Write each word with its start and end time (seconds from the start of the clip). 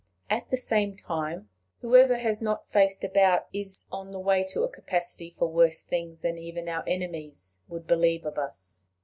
At 0.31 0.49
the 0.49 0.57
same 0.57 0.95
time, 0.95 1.47
whoever 1.81 2.17
has 2.17 2.41
not 2.41 2.67
faced 2.71 3.03
about 3.03 3.45
is 3.53 3.85
on 3.91 4.09
the 4.09 4.19
way 4.19 4.43
to 4.45 4.63
a 4.63 4.67
capacity 4.67 5.29
for 5.29 5.47
worse 5.47 5.83
things 5.83 6.21
than 6.23 6.39
even 6.39 6.67
our 6.67 6.83
enemies 6.87 7.59
would 7.67 7.85
believe 7.85 8.25
of 8.25 8.39
us. 8.39 8.87